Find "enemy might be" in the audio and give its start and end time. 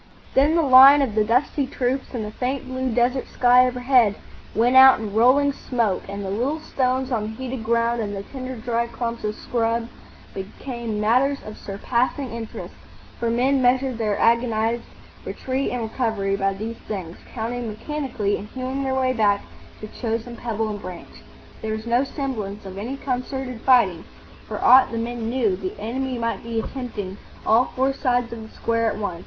25.79-26.59